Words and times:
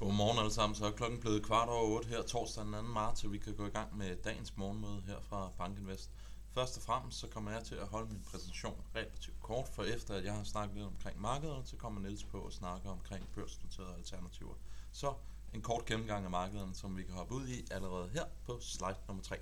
Godmorgen 0.00 0.38
alle 0.38 0.52
sammen, 0.52 0.76
så 0.76 0.86
er 0.86 0.90
klokken 0.90 1.20
blevet 1.20 1.42
kvart 1.42 1.68
over 1.68 1.96
8 1.96 2.08
her 2.08 2.22
torsdag 2.22 2.64
den 2.64 2.72
2. 2.72 2.82
marts, 2.82 3.24
og 3.24 3.32
vi 3.32 3.38
kan 3.38 3.54
gå 3.54 3.66
i 3.66 3.70
gang 3.70 3.96
med 3.96 4.16
dagens 4.16 4.56
morgenmøde 4.56 5.02
her 5.06 5.20
fra 5.20 5.50
Bankinvest. 5.58 6.10
Først 6.54 6.76
og 6.76 6.82
fremmest 6.82 7.18
så 7.18 7.26
kommer 7.26 7.50
jeg 7.50 7.64
til 7.64 7.74
at 7.74 7.86
holde 7.86 8.08
min 8.08 8.22
præsentation 8.30 8.84
relativt 8.96 9.40
kort, 9.40 9.68
for 9.68 9.82
efter 9.82 10.14
at 10.14 10.24
jeg 10.24 10.32
har 10.34 10.44
snakket 10.44 10.76
lidt 10.76 10.86
omkring 10.86 11.20
markederne, 11.20 11.66
så 11.66 11.76
kommer 11.76 12.00
Niels 12.00 12.24
på 12.24 12.46
at 12.46 12.52
snakke 12.52 12.88
omkring 12.88 13.28
børsnoterede 13.34 13.94
alternativer. 13.94 14.54
Så 14.92 15.14
en 15.54 15.62
kort 15.62 15.84
gennemgang 15.84 16.24
af 16.24 16.30
markederne, 16.30 16.74
som 16.74 16.96
vi 16.96 17.02
kan 17.02 17.14
hoppe 17.14 17.34
ud 17.34 17.48
i 17.48 17.66
allerede 17.70 18.08
her 18.08 18.24
på 18.46 18.58
slide 18.60 18.96
nummer 19.08 19.22
3. 19.22 19.36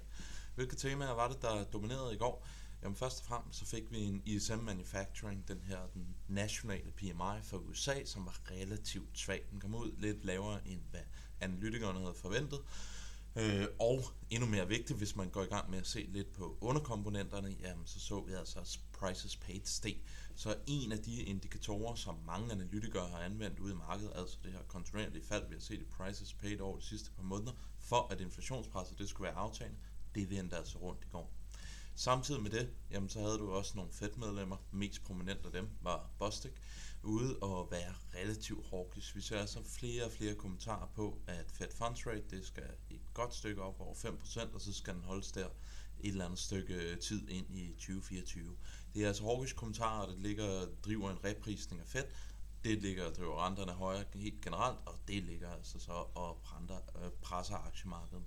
Hvilke 0.54 0.76
temaer 0.76 1.12
var 1.12 1.28
det, 1.28 1.42
der 1.42 1.64
dominerede 1.64 2.14
i 2.14 2.18
går? 2.18 2.46
Jamen 2.82 2.96
først 2.96 3.20
og 3.20 3.26
fremmest 3.26 3.58
så 3.58 3.66
fik 3.66 3.90
vi 3.90 3.98
en 3.98 4.22
ISM 4.24 4.58
Manufacturing, 4.58 5.48
den 5.48 5.60
her 5.60 5.78
den 5.94 6.16
nationale 6.28 6.90
PMI 6.90 7.42
for 7.42 7.56
USA, 7.56 8.04
som 8.04 8.26
var 8.26 8.40
relativt 8.50 9.18
svag. 9.18 9.42
Den 9.50 9.60
kom 9.60 9.74
ud 9.74 9.92
lidt 9.98 10.24
lavere 10.24 10.68
end 10.68 10.80
hvad 10.90 11.00
analytikerne 11.40 12.00
havde 12.00 12.14
forventet. 12.14 12.60
Øh, 13.36 13.66
og 13.78 14.04
endnu 14.30 14.48
mere 14.48 14.68
vigtigt, 14.68 14.98
hvis 14.98 15.16
man 15.16 15.30
går 15.30 15.42
i 15.42 15.46
gang 15.46 15.70
med 15.70 15.78
at 15.78 15.86
se 15.86 16.08
lidt 16.12 16.32
på 16.32 16.58
underkomponenterne, 16.60 17.56
jamen 17.60 17.86
så 17.86 18.00
så 18.00 18.20
vi 18.20 18.32
altså, 18.32 18.78
prices 18.92 19.36
paid 19.36 19.60
steg. 19.64 19.96
Så 20.36 20.56
en 20.66 20.92
af 20.92 20.98
de 20.98 21.22
indikatorer, 21.22 21.94
som 21.94 22.18
mange 22.26 22.52
analytikere 22.52 23.08
har 23.08 23.18
anvendt 23.18 23.58
ude 23.58 23.72
i 23.72 23.76
markedet, 23.76 24.12
altså 24.14 24.38
det 24.44 24.52
her 24.52 24.62
kontinuerlige 24.68 25.24
fald, 25.24 25.48
vi 25.48 25.54
har 25.54 25.60
set 25.60 25.80
i 25.80 25.84
prices 25.84 26.34
paid 26.34 26.60
over 26.60 26.76
de 26.76 26.84
sidste 26.84 27.10
par 27.10 27.22
måneder, 27.22 27.52
for 27.78 28.08
at 28.10 28.20
inflationspresset 28.20 28.98
det 28.98 29.08
skulle 29.08 29.26
være 29.26 29.36
aftagende, 29.36 29.78
det 30.14 30.30
vendte 30.30 30.56
altså 30.56 30.78
rundt 30.78 31.04
i 31.04 31.08
går. 31.12 31.37
Samtidig 31.98 32.42
med 32.42 32.50
det, 32.50 32.70
jamen, 32.90 33.08
så 33.08 33.20
havde 33.20 33.38
du 33.38 33.52
også 33.52 33.72
nogle 33.76 33.92
Fed-medlemmer, 33.92 34.56
mest 34.72 35.04
prominent 35.04 35.46
af 35.46 35.52
dem 35.52 35.68
var 35.82 36.10
Bostik, 36.18 36.52
ude 37.02 37.38
og 37.38 37.68
være 37.70 37.94
relativt 38.14 38.66
hawkish. 38.70 39.16
Vi 39.16 39.20
ser 39.20 39.38
altså 39.40 39.62
flere 39.64 40.04
og 40.04 40.12
flere 40.12 40.34
kommentarer 40.34 40.86
på, 40.94 41.18
at 41.26 41.50
Fed 41.50 41.68
Funds 41.74 42.06
Rate 42.06 42.24
det 42.30 42.46
skal 42.46 42.70
et 42.90 43.00
godt 43.14 43.34
stykke 43.34 43.62
op 43.62 43.80
over 43.80 43.94
5%, 43.94 44.54
og 44.54 44.60
så 44.60 44.72
skal 44.72 44.94
den 44.94 45.04
holdes 45.04 45.32
der 45.32 45.46
et 46.00 46.08
eller 46.08 46.24
andet 46.24 46.38
stykke 46.38 46.74
øh, 46.74 46.98
tid 46.98 47.28
ind 47.28 47.46
i 47.50 47.72
2024. 47.72 48.56
Det 48.94 49.02
er 49.02 49.08
altså 49.08 49.24
hawkish 49.24 49.54
kommentarer, 49.54 50.06
der 50.06 50.16
ligger 50.16 50.66
driver 50.84 51.10
en 51.10 51.24
reprisning 51.24 51.80
af 51.80 51.86
Fed, 51.86 52.04
det 52.64 52.82
ligger 52.82 53.06
og 53.06 53.14
driver 53.14 53.46
renterne 53.46 53.72
højere 53.72 54.04
helt 54.14 54.40
generelt, 54.40 54.78
og 54.86 54.94
det 55.08 55.22
ligger 55.22 55.50
altså 55.50 55.78
så 55.78 55.92
og 56.14 56.38
øh, 56.96 57.10
presser 57.22 57.56
aktiemarkedet. 57.56 58.24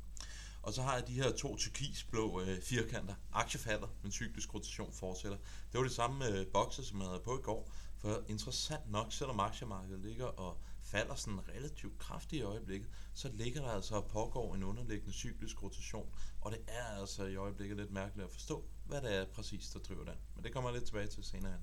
Og 0.64 0.73
så 0.73 0.81
har 0.81 0.95
jeg 0.95 1.08
de 1.08 1.14
her 1.14 1.31
to 1.31 1.56
turkisblå 1.56 2.42
øh, 2.42 2.62
firkanter. 2.62 3.16
Aktiefalder, 3.34 3.88
men 4.04 4.12
cyklisk 4.12 4.54
rotation 4.54 4.94
fortsætter. 4.94 5.38
Det 5.72 5.78
var 5.78 5.84
det 5.84 5.92
samme 5.92 6.28
øh, 6.28 6.48
bokser, 6.48 6.84
som 6.84 7.00
jeg 7.00 7.08
havde 7.08 7.22
på 7.26 7.40
i 7.40 7.42
går. 7.42 7.72
For 7.98 8.23
interessant 8.28 8.92
nok, 8.92 9.14
selvom 9.14 9.40
aktiemarkedet 9.40 10.00
ligger 10.00 10.26
og 10.26 10.58
falder 10.84 11.16
sådan 11.16 11.48
relativt 11.48 11.98
kraftigt 11.98 12.40
i 12.40 12.44
øjeblikket, 12.44 12.90
så 13.14 13.30
ligger 13.34 13.62
der 13.62 13.70
altså 13.70 13.95
og 13.95 14.08
pågår 14.08 14.56
en 14.56 14.64
underliggende 14.64 15.14
cyklisk 15.14 15.64
rotation. 15.64 16.16
Og 16.42 16.52
det 16.52 16.59
er 16.68 16.84
altså 16.84 17.25
i 17.25 17.36
øjeblikket 17.36 17.78
lidt 17.78 17.92
mærkeligt 17.92 18.25
at 18.25 18.31
forstå, 18.31 18.66
hvad 18.86 19.02
det 19.02 19.16
er 19.16 19.25
præcis, 19.25 19.70
der 19.70 19.80
driver 19.80 20.03
den. 20.03 20.16
Men 20.36 20.44
det 20.44 20.53
kommer 20.53 20.70
jeg 20.70 20.73
lidt 20.80 20.86
tilbage 20.86 21.08
til 21.08 21.23
senere 21.23 21.52
hen. 21.52 21.62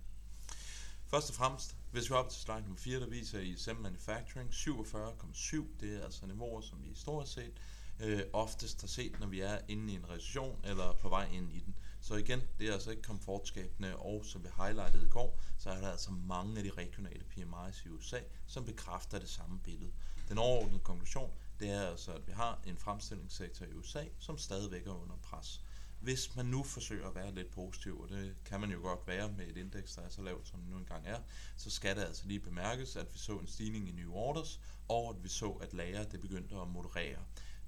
Først 1.06 1.30
og 1.30 1.34
fremmest, 1.34 1.76
hvis 1.92 2.10
vi 2.10 2.14
op 2.14 2.30
til 2.30 2.40
slide 2.40 2.60
nummer 2.60 2.76
4, 2.78 3.00
der 3.00 3.06
viser 3.06 3.40
ISM 3.40 3.76
Manufacturing 3.76 4.50
47,7. 4.50 5.56
Det 5.80 5.96
er 5.96 6.04
altså 6.04 6.26
niveauer, 6.26 6.60
som 6.60 6.82
vi 6.82 6.88
historisk 6.88 7.32
set 7.32 7.60
øh, 8.00 8.22
oftest 8.32 8.80
har 8.80 8.88
set, 8.88 9.20
når 9.20 9.26
vi 9.26 9.40
er 9.40 9.58
inde 9.68 9.92
i 9.92 9.96
en 9.96 10.10
recession 10.10 10.60
eller 10.64 10.92
på 10.92 11.08
vej 11.08 11.28
ind 11.32 11.52
i 11.52 11.60
den. 11.60 11.74
Så 12.00 12.14
igen, 12.14 12.42
det 12.58 12.68
er 12.68 12.72
altså 12.72 12.90
ikke 12.90 13.02
komfortskabende, 13.02 13.96
og 13.96 14.24
som 14.24 14.44
vi 14.44 14.48
highlightede 14.56 15.06
i 15.06 15.10
går, 15.10 15.40
så 15.58 15.70
er 15.70 15.80
der 15.80 15.90
altså 15.90 16.10
mange 16.10 16.58
af 16.58 16.64
de 16.64 16.70
regionale 16.70 17.24
PMI's 17.36 17.86
i 17.86 17.88
USA, 17.88 18.20
som 18.46 18.64
bekræfter 18.64 19.18
det 19.18 19.28
samme 19.28 19.60
billede. 19.64 19.92
Den 20.28 20.38
overordnede 20.38 20.80
konklusion, 20.80 21.32
det 21.60 21.70
er 21.70 21.82
altså, 21.82 22.12
at 22.12 22.26
vi 22.26 22.32
har 22.32 22.60
en 22.66 22.76
fremstillingssektor 22.76 23.66
i 23.66 23.72
USA, 23.72 24.04
som 24.18 24.38
stadigvæk 24.38 24.86
er 24.86 25.02
under 25.02 25.16
pres. 25.22 25.60
Hvis 26.00 26.36
man 26.36 26.46
nu 26.46 26.62
forsøger 26.62 27.08
at 27.08 27.14
være 27.14 27.34
lidt 27.34 27.50
positiv, 27.50 28.00
og 28.00 28.08
det 28.08 28.34
kan 28.44 28.60
man 28.60 28.70
jo 28.70 28.80
godt 28.80 29.06
være 29.06 29.32
med 29.32 29.46
et 29.46 29.56
indeks, 29.56 29.94
der 29.94 30.02
er 30.02 30.08
så 30.08 30.22
lavt, 30.22 30.48
som 30.48 30.60
det 30.60 30.70
nu 30.70 30.76
engang 30.76 31.06
er, 31.06 31.18
så 31.56 31.70
skal 31.70 31.96
det 31.96 32.02
altså 32.02 32.26
lige 32.26 32.40
bemærkes, 32.40 32.96
at 32.96 33.14
vi 33.14 33.18
så 33.18 33.38
en 33.38 33.46
stigning 33.46 33.88
i 33.88 33.92
new 33.92 34.12
orders, 34.12 34.60
og 34.88 35.10
at 35.10 35.24
vi 35.24 35.28
så, 35.28 35.50
at 35.50 35.74
lager 35.74 36.04
det 36.04 36.20
begyndte 36.20 36.56
at 36.56 36.68
moderere. 36.68 37.18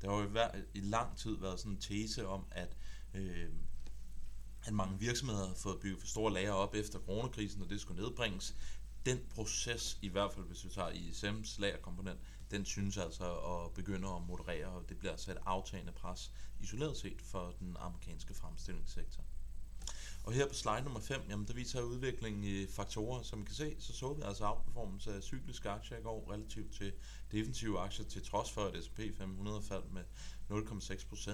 Der 0.02 0.10
har 0.10 0.16
jo 0.16 0.62
i 0.74 0.80
lang 0.80 1.16
tid 1.16 1.36
været 1.36 1.60
sådan 1.60 1.72
en 1.72 1.80
tese 1.80 2.26
om, 2.26 2.44
at, 2.50 2.76
øh, 3.14 3.48
at 4.64 4.72
mange 4.72 4.98
virksomheder 4.98 5.46
har 5.46 5.54
fået 5.54 5.80
bygget 5.80 6.00
for 6.00 6.06
store 6.06 6.32
lager 6.32 6.52
op 6.52 6.74
efter 6.74 6.98
coronakrisen, 6.98 7.62
og 7.62 7.70
det 7.70 7.80
skulle 7.80 8.02
nedbringes. 8.02 8.56
Den 9.06 9.20
proces, 9.34 9.98
i 10.02 10.08
hvert 10.08 10.32
fald 10.32 10.46
hvis 10.46 10.64
vi 10.64 10.70
tager 10.70 10.90
ISM's 10.90 11.60
lagerkomponent, 11.60 12.20
den 12.50 12.64
synes 12.64 12.96
altså 12.96 13.34
at 13.34 13.72
begynde 13.72 14.08
at 14.08 14.22
moderere, 14.22 14.66
og 14.66 14.88
det 14.88 14.98
bliver 14.98 15.12
altså 15.12 15.30
et 15.30 15.38
aftagende 15.46 15.92
pres 15.92 16.32
isoleret 16.60 16.96
set 16.96 17.22
for 17.22 17.54
den 17.60 17.76
amerikanske 17.80 18.34
fremstillingssektor. 18.34 19.24
Og 20.24 20.32
her 20.32 20.48
på 20.48 20.54
slide 20.54 20.82
nummer 20.82 21.00
5, 21.00 21.20
jamen 21.28 21.46
der 21.46 21.54
viser 21.54 21.82
udviklingen 21.82 22.44
i 22.44 22.66
faktorer. 22.66 23.22
Som 23.22 23.42
I 23.42 23.44
kan 23.44 23.54
se, 23.54 23.76
så 23.78 23.92
så 23.92 24.12
vi 24.12 24.22
altså 24.22 24.44
outperformance 24.44 25.14
af 25.14 25.22
cykliske 25.22 25.70
aktier 25.70 25.98
i 25.98 26.02
går 26.02 26.32
relativt 26.32 26.72
til 26.74 26.92
defensive 27.32 27.78
aktier, 27.78 28.06
til 28.06 28.24
trods 28.24 28.50
for 28.50 28.64
at 28.64 28.84
S&P 28.84 29.00
500 29.18 29.62
faldt 29.62 29.92
med 29.92 30.02
0,6%. 30.50 31.30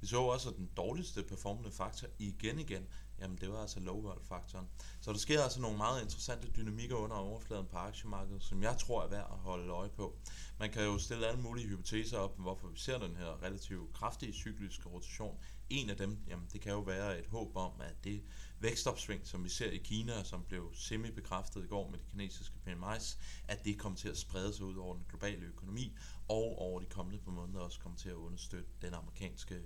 Vi 0.00 0.06
så 0.06 0.20
også, 0.20 0.48
at 0.50 0.56
den 0.56 0.70
dårligste 0.76 1.22
performende 1.22 1.70
faktor 1.70 2.08
igen 2.18 2.58
igen, 2.58 2.86
jamen 3.20 3.38
det 3.38 3.52
var 3.52 3.60
altså 3.60 3.80
low 3.80 4.14
faktoren 4.22 4.68
Så 5.00 5.12
der 5.12 5.18
sker 5.18 5.42
altså 5.42 5.60
nogle 5.60 5.76
meget 5.76 6.02
interessante 6.02 6.48
dynamikker 6.56 6.96
under 6.96 7.16
overfladen 7.16 7.66
på 7.66 7.76
aktiemarkedet, 7.76 8.42
som 8.42 8.62
jeg 8.62 8.78
tror 8.78 9.02
er 9.02 9.08
værd 9.08 9.28
at 9.32 9.38
holde 9.38 9.72
øje 9.72 9.88
på. 9.88 10.18
Man 10.58 10.70
kan 10.70 10.84
jo 10.84 10.98
stille 10.98 11.26
alle 11.26 11.40
mulige 11.40 11.68
hypoteser 11.68 12.18
op, 12.18 12.38
hvorfor 12.38 12.68
vi 12.68 12.78
ser 12.78 12.98
den 12.98 13.16
her 13.16 13.42
relativt 13.42 13.92
kraftige 13.92 14.32
cykliske 14.32 14.88
rotation 14.88 15.38
en 15.70 15.90
af 15.90 15.96
dem, 15.96 16.18
jamen 16.28 16.48
det 16.52 16.60
kan 16.60 16.72
jo 16.72 16.80
være 16.80 17.18
et 17.18 17.26
håb 17.26 17.56
om, 17.56 17.72
at 17.80 18.04
det 18.04 18.22
vækstopsving, 18.60 19.26
som 19.26 19.44
vi 19.44 19.48
ser 19.48 19.70
i 19.70 19.76
Kina, 19.76 20.24
som 20.24 20.44
blev 20.48 20.70
semi-bekræftet 20.74 21.64
i 21.64 21.66
går 21.66 21.90
med 21.90 21.98
de 21.98 22.04
kinesiske 22.10 22.54
PMI's, 22.66 23.18
at 23.48 23.64
det 23.64 23.78
kommer 23.78 23.98
til 23.98 24.08
at 24.08 24.18
sprede 24.18 24.54
sig 24.54 24.64
ud 24.64 24.76
over 24.76 24.94
den 24.94 25.04
globale 25.08 25.46
økonomi, 25.46 25.96
og 26.28 26.58
over 26.58 26.80
de 26.80 26.86
kommende 26.86 27.18
par 27.24 27.30
måneder 27.30 27.60
også 27.60 27.80
kommer 27.80 27.98
til 27.98 28.08
at 28.08 28.14
understøtte 28.14 28.70
den 28.82 28.94
amerikanske 28.94 29.60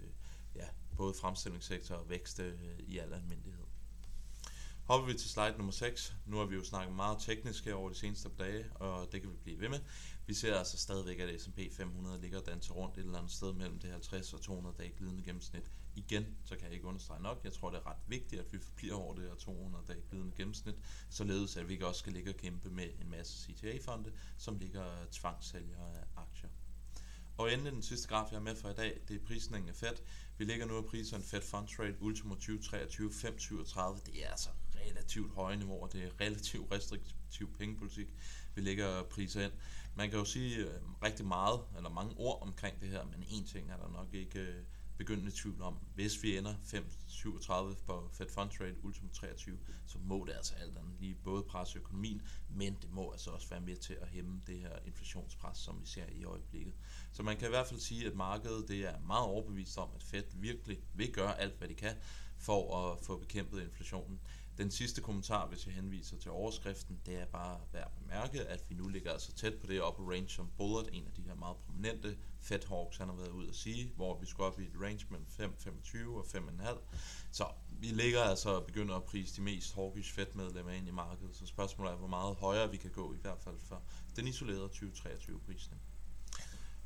ja, 0.54 0.66
både 0.96 1.14
fremstillingssektor 1.14 1.94
og 1.94 2.10
vækst 2.10 2.40
øh, 2.40 2.78
i 2.78 2.98
al 2.98 3.12
almindelighed. 3.12 3.64
Hopper 4.84 5.06
vi 5.06 5.18
til 5.18 5.30
slide 5.30 5.54
nummer 5.56 5.72
6. 5.72 6.14
Nu 6.26 6.36
har 6.36 6.44
vi 6.44 6.54
jo 6.54 6.64
snakket 6.64 6.96
meget 6.96 7.16
teknisk 7.20 7.64
her 7.64 7.74
over 7.74 7.88
de 7.88 7.94
seneste 7.94 8.28
dage, 8.38 8.64
og 8.74 9.12
det 9.12 9.20
kan 9.20 9.30
vi 9.30 9.36
blive 9.36 9.60
ved 9.60 9.68
med. 9.68 9.80
Vi 10.26 10.34
ser 10.34 10.58
altså 10.58 10.78
stadigvæk, 10.78 11.18
at 11.18 11.40
S&P 11.40 11.58
500 11.72 12.20
ligger 12.20 12.40
og 12.40 12.46
danser 12.46 12.74
rundt 12.74 12.98
et 12.98 13.04
eller 13.04 13.18
andet 13.18 13.32
sted 13.32 13.52
mellem 13.52 13.78
det 13.78 13.90
50 13.90 14.32
og 14.32 14.40
200 14.40 14.76
dage 14.78 14.92
glidende 14.98 15.22
gennemsnit. 15.22 15.70
Igen, 15.96 16.26
så 16.44 16.56
kan 16.56 16.64
jeg 16.64 16.72
ikke 16.72 16.86
understrege 16.86 17.22
nok. 17.22 17.40
Jeg 17.44 17.52
tror, 17.52 17.70
det 17.70 17.78
er 17.78 17.86
ret 17.86 18.02
vigtigt, 18.06 18.40
at 18.40 18.52
vi 18.52 18.58
forbliver 18.58 18.94
over 18.94 19.14
det 19.14 19.24
her 19.24 19.34
200 19.34 19.84
dage 19.88 20.00
glidende 20.10 20.36
gennemsnit, 20.36 20.74
således 21.10 21.56
at 21.56 21.68
vi 21.68 21.72
ikke 21.72 21.86
også 21.86 21.98
skal 21.98 22.12
ligge 22.12 22.30
og 22.30 22.36
kæmpe 22.36 22.70
med 22.70 22.88
en 23.00 23.10
masse 23.10 23.44
CTA-fonde, 23.44 24.12
som 24.38 24.58
ligger 24.58 25.06
tvangssælger 25.10 25.78
af 25.78 26.04
aktier. 26.16 26.50
Og 27.36 27.52
endelig 27.52 27.72
den 27.72 27.82
sidste 27.82 28.08
graf, 28.08 28.30
jeg 28.30 28.38
har 28.38 28.44
med 28.44 28.56
for 28.56 28.68
i 28.68 28.74
dag, 28.74 29.00
det 29.08 29.16
er 29.16 29.26
prisningen 29.26 29.68
af 29.68 29.74
Fed. 29.74 29.96
Vi 30.38 30.44
ligger 30.44 30.66
nu 30.66 30.76
og 30.76 30.84
priser 30.84 31.16
en 31.16 31.22
Fed 31.22 31.42
Funds 31.42 31.78
Rate 31.78 31.96
Ultimo 32.00 32.34
2023 32.34 33.10
5,37. 33.10 34.00
Det 34.06 34.24
er 34.24 34.30
altså 34.30 34.48
relativt 34.76 35.34
høje 35.34 35.56
niveauer. 35.56 35.86
Det 35.86 36.04
er 36.04 36.20
relativt 36.20 36.72
restriktiv 36.72 37.56
pengepolitik, 37.58 38.06
vi 38.54 38.60
ligger 38.60 39.02
priser 39.02 39.44
ind. 39.44 39.52
Man 39.94 40.10
kan 40.10 40.18
jo 40.18 40.24
sige 40.24 40.56
øh, 40.56 40.80
rigtig 41.04 41.26
meget, 41.26 41.60
eller 41.76 41.90
mange 41.90 42.14
ord 42.16 42.42
omkring 42.42 42.80
det 42.80 42.88
her, 42.88 43.04
men 43.04 43.24
en 43.28 43.44
ting 43.44 43.70
er 43.70 43.76
der 43.76 43.88
nok 43.88 44.14
ikke 44.14 44.38
øh, 44.38 44.64
begyndende 44.96 45.32
tvivl 45.34 45.62
om. 45.62 45.78
Hvis 45.94 46.22
vi 46.22 46.38
ender 46.38 46.54
5,37 46.54 47.84
på 47.86 48.10
Fed 48.12 48.28
Funds 48.28 48.60
Rate 48.60 48.84
Ultimo 48.84 49.08
23, 49.12 49.58
så 49.86 49.98
må 49.98 50.24
det 50.24 50.32
altså 50.32 50.54
alt 50.54 50.78
andet 50.78 50.94
lige 51.00 51.14
både 51.14 51.42
presse 51.42 51.78
økonomien, 51.78 52.22
men 52.48 52.76
det 52.82 52.90
må 52.90 53.12
altså 53.12 53.30
også 53.30 53.48
være 53.48 53.60
med 53.60 53.76
til 53.76 53.96
at 54.00 54.08
hæmme 54.08 54.40
det 54.46 54.58
her 54.58 54.78
inflationspres, 54.86 55.58
som 55.58 55.80
vi 55.80 55.86
ser 55.86 56.06
i 56.12 56.24
øjeblikket. 56.24 56.74
Så 57.12 57.22
man 57.22 57.36
kan 57.36 57.48
i 57.48 57.50
hvert 57.50 57.66
fald 57.66 57.80
sige, 57.80 58.06
at 58.06 58.14
markedet 58.14 58.68
det 58.68 58.80
er 58.80 59.00
meget 59.00 59.24
overbevist 59.24 59.78
om, 59.78 59.88
at 59.94 60.02
Fed 60.02 60.24
virkelig 60.34 60.78
vil 60.94 61.12
gøre 61.12 61.40
alt, 61.40 61.58
hvad 61.58 61.68
de 61.68 61.74
kan 61.74 61.96
for 62.38 62.92
at 62.92 63.00
få 63.00 63.16
bekæmpet 63.16 63.62
inflationen. 63.62 64.20
Den 64.58 64.70
sidste 64.70 65.00
kommentar, 65.00 65.46
hvis 65.46 65.66
jeg 65.66 65.74
henviser 65.74 66.16
til 66.16 66.30
overskriften, 66.30 67.00
det 67.06 67.20
er 67.20 67.26
bare 67.26 67.60
værd 67.72 67.92
at 67.96 68.02
bemærke, 68.02 68.40
at 68.40 68.64
vi 68.68 68.74
nu 68.74 68.88
ligger 68.88 69.12
altså 69.12 69.32
tæt 69.32 69.54
på 69.54 69.66
det 69.66 69.82
upper 69.82 70.10
range, 70.10 70.28
som 70.28 70.50
Bullard, 70.56 70.88
en 70.92 71.06
af 71.06 71.12
de 71.12 71.22
her 71.22 71.34
meget 71.34 71.56
prominente 71.56 72.16
Fed 72.40 72.68
Hawks, 72.68 72.96
han 72.96 73.08
har 73.08 73.14
været 73.14 73.28
ude 73.28 73.48
at 73.48 73.56
sige, 73.56 73.92
hvor 73.96 74.18
vi 74.20 74.26
skulle 74.26 74.46
op 74.46 74.60
i 74.60 74.62
et 74.62 74.80
range 74.80 75.06
mellem 75.10 75.26
5,25 75.30 76.08
og 76.08 76.26
5,5. 76.26 76.78
Så 77.30 77.46
vi 77.70 77.86
ligger 77.86 78.22
altså 78.22 78.50
og 78.50 78.66
begynder 78.66 78.96
at 78.96 79.04
prise 79.04 79.36
de 79.36 79.42
mest 79.42 79.74
hawkish 79.74 80.12
Fed 80.12 80.26
medlemmer 80.34 80.72
ind 80.72 80.88
i 80.88 80.90
markedet, 80.90 81.36
så 81.36 81.46
spørgsmålet 81.46 81.92
er, 81.92 81.96
hvor 81.96 82.08
meget 82.08 82.36
højere 82.36 82.70
vi 82.70 82.76
kan 82.76 82.90
gå, 82.90 83.14
i 83.14 83.18
hvert 83.22 83.40
fald 83.40 83.60
for 83.60 83.82
den 84.16 84.28
isolerede 84.28 84.68
2023 84.68 85.40
prisning. 85.40 85.82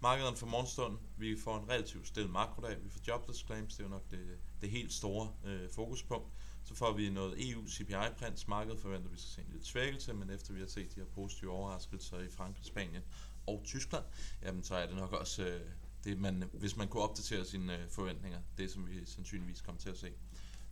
Markederne 0.00 0.36
for 0.36 0.46
morgenstunden, 0.46 0.98
vi 1.16 1.36
får 1.36 1.58
en 1.58 1.68
relativt 1.68 2.08
stille 2.08 2.30
makrodag, 2.30 2.84
vi 2.84 2.88
får 2.90 3.00
jobless 3.08 3.40
claims, 3.46 3.74
det 3.74 3.80
er 3.80 3.84
jo 3.84 3.90
nok 3.90 4.10
det, 4.10 4.38
det 4.60 4.70
helt 4.70 4.92
store 4.92 5.32
øh, 5.44 5.70
fokuspunkt. 5.70 6.32
Så 6.68 6.74
får 6.74 6.92
vi 6.92 7.10
noget 7.10 7.50
EU 7.50 7.68
CPI-print. 7.68 8.48
Markedet 8.48 8.80
forventer, 8.80 9.08
at 9.08 9.12
vi 9.12 9.18
skal 9.18 9.30
se 9.30 9.40
en 9.40 9.46
lille 9.50 9.66
svækkelse, 9.66 10.14
men 10.14 10.30
efter 10.30 10.52
vi 10.52 10.60
har 10.60 10.66
set 10.66 10.94
de 10.94 11.00
her 11.00 11.06
positive 11.06 11.50
overraskelser 11.50 12.18
i 12.18 12.28
Frankrig, 12.28 12.64
Spanien 12.64 13.02
og 13.46 13.62
Tyskland, 13.64 14.04
jamen 14.42 14.64
så 14.64 14.74
er 14.74 14.86
det 14.86 14.96
nok 14.96 15.12
også 15.12 15.44
øh, 15.44 15.60
det, 16.04 16.18
man, 16.18 16.50
hvis 16.52 16.76
man 16.76 16.88
kunne 16.88 17.02
opdatere 17.02 17.44
sine 17.44 17.78
øh, 17.78 17.88
forventninger, 17.88 18.40
det 18.58 18.70
som 18.70 18.86
vi 18.86 19.04
sandsynligvis 19.04 19.60
kommer 19.60 19.80
til 19.80 19.90
at 19.90 19.98
se. 19.98 20.12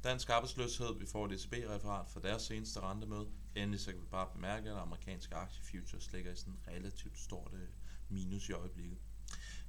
Dansk 0.04 0.30
arbejdsløshed, 0.30 0.98
vi 0.98 1.06
får 1.06 1.26
et 1.26 1.32
ECB-referat 1.32 2.08
for 2.08 2.20
deres 2.20 2.42
seneste 2.42 2.80
rentemøde. 2.80 3.28
Endelig 3.54 3.80
så 3.80 3.90
kan 3.90 4.00
vi 4.00 4.06
bare 4.10 4.28
bemærke, 4.34 4.70
at 4.70 4.76
amerikanske 4.78 5.34
aktiefutures 5.34 6.12
ligger 6.12 6.32
i 6.32 6.36
sådan 6.36 6.58
relativt 6.68 7.18
stort 7.18 7.50
øh, 7.52 7.68
minus 8.08 8.48
i 8.48 8.52
øjeblikket. 8.52 8.98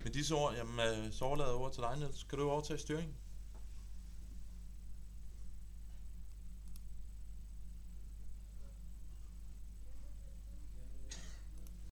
Med 0.04 0.12
disse 0.12 0.36
ord, 0.36 0.56
jamen, 0.56 0.80
øh, 0.80 1.12
så 1.14 1.26
overlader 1.26 1.50
jeg 1.50 1.58
over 1.58 1.70
til 1.70 1.84
dig, 1.84 1.98
Niels. 1.98 2.24
Kan 2.24 2.40
du 2.40 2.50
overtage 2.50 2.80
styringen? 2.80 3.16